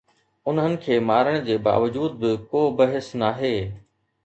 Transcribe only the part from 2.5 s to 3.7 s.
ڪو بحث ناهي.